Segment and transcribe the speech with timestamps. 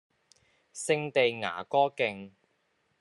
[0.03, 0.09] 聖地
[1.41, 2.31] 牙哥徑